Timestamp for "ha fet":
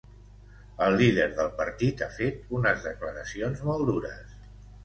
2.05-2.57